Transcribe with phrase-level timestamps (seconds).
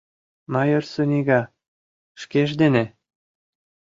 [0.53, 1.41] Майор Сунига
[2.21, 2.83] шкеж дене?